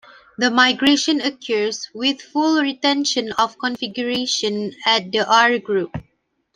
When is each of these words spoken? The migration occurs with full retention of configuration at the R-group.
The 0.39 0.49
migration 0.49 1.21
occurs 1.21 1.87
with 1.93 2.23
full 2.23 2.59
retention 2.59 3.33
of 3.33 3.59
configuration 3.59 4.73
at 4.83 5.11
the 5.11 5.29
R-group. 5.31 5.95